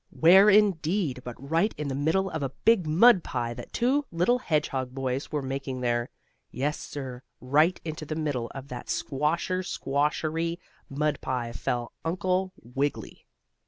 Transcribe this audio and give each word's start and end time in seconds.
Where, 0.09 0.49
indeed, 0.49 1.21
but 1.23 1.35
right 1.39 1.75
in 1.77 1.87
the 1.87 1.93
middle 1.93 2.27
of 2.31 2.41
a 2.41 2.49
big 2.65 2.87
mud 2.87 3.23
pie 3.23 3.53
that 3.53 3.71
two 3.71 4.03
little 4.11 4.39
hedgehog 4.39 4.95
boys 4.95 5.31
were 5.31 5.43
making 5.43 5.79
there. 5.81 6.09
Yes, 6.49 6.79
sir, 6.79 7.21
right 7.39 7.79
into 7.85 8.07
the 8.07 8.15
middle 8.15 8.49
of 8.55 8.69
that 8.69 8.87
squasher 8.87 9.61
squawshery 9.63 10.57
mud 10.89 11.21
pie 11.21 11.51
fell 11.51 11.93
Uncle 12.03 12.51
Wiggily. 12.63 13.27